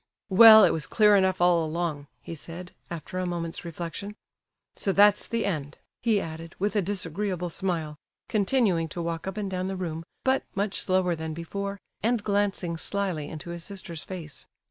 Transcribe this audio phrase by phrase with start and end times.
[0.29, 4.15] "Well, it was clear enough all along," he said, after a moment's reflection.
[4.75, 9.47] "So that's the end," he added, with a disagreeable smile, continuing to walk up and
[9.51, 14.47] down the room, but much slower than before, and glancing slyly into his sister's face.